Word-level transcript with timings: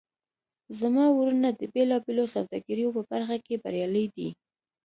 زما 0.79 1.05
وروڼه 1.17 1.49
د 1.59 1.61
بیلابیلو 1.73 2.25
سوداګریو 2.35 2.93
په 2.95 3.01
برخه 3.11 3.37
کې 3.45 3.61
بریالي 3.63 4.05
دي 4.15 4.29